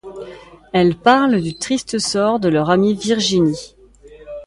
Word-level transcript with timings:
Elles 0.73 0.95
parlent 0.97 1.39
du 1.43 1.53
triste 1.53 1.99
sort 1.99 2.39
de 2.39 2.49
leur 2.49 2.71
amie 2.71 2.95
Virginie. 2.95 3.75